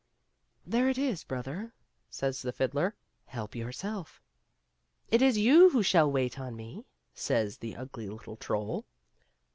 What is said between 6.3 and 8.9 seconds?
on me," says the ugly little troll.